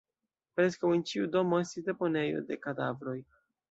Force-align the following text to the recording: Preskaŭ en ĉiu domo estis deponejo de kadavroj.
Preskaŭ 0.59 0.91
en 0.95 1.05
ĉiu 1.13 1.29
domo 1.37 1.61
estis 1.67 1.89
deponejo 1.93 2.45
de 2.53 2.63
kadavroj. 2.67 3.21